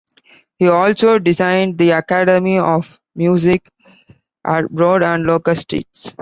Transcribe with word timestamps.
He 0.57 0.67
also 0.67 1.19
designed 1.19 1.77
the 1.77 1.91
Academy 1.91 2.57
of 2.57 2.99
Music 3.13 3.69
at 4.43 4.67
Broad 4.71 5.03
and 5.03 5.25
Locust 5.27 5.61
Streets. 5.61 6.15